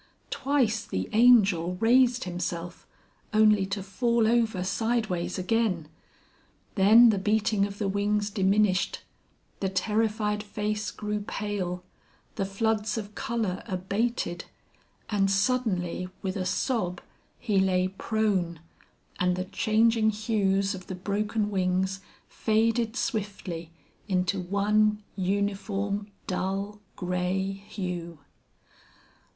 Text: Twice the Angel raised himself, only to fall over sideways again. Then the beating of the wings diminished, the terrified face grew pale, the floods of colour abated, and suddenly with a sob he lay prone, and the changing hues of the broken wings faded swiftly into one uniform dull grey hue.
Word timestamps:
Twice 0.31 0.83
the 0.83 1.07
Angel 1.11 1.75
raised 1.75 2.23
himself, 2.23 2.87
only 3.33 3.67
to 3.67 3.83
fall 3.83 4.25
over 4.27 4.63
sideways 4.63 5.37
again. 5.37 5.89
Then 6.73 7.09
the 7.11 7.19
beating 7.19 7.67
of 7.67 7.77
the 7.77 7.87
wings 7.87 8.31
diminished, 8.31 9.03
the 9.59 9.69
terrified 9.69 10.41
face 10.41 10.89
grew 10.89 11.19
pale, 11.21 11.83
the 12.33 12.47
floods 12.47 12.97
of 12.97 13.13
colour 13.13 13.61
abated, 13.67 14.45
and 15.11 15.29
suddenly 15.29 16.09
with 16.23 16.35
a 16.35 16.45
sob 16.45 16.99
he 17.37 17.59
lay 17.59 17.87
prone, 17.87 18.59
and 19.19 19.35
the 19.35 19.45
changing 19.45 20.09
hues 20.09 20.73
of 20.73 20.87
the 20.87 20.95
broken 20.95 21.51
wings 21.51 21.99
faded 22.27 22.95
swiftly 22.95 23.69
into 24.07 24.39
one 24.39 25.03
uniform 25.15 26.07
dull 26.25 26.79
grey 26.95 27.51
hue. 27.51 28.17